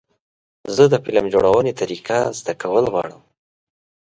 زه 0.75 0.83
د 0.89 0.95
فلم 1.05 1.25
جوړونې 1.33 1.73
طریقه 1.81 2.17
زده 2.39 2.53
کول 2.61 2.85
غواړم. 2.93 3.21